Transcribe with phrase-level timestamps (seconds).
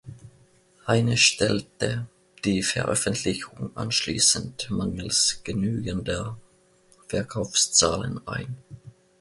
[0.87, 2.07] Heyne stellte
[2.43, 6.39] die Veröffentlichung anschließend mangels genügender
[7.07, 8.57] Verkaufszahlen ein.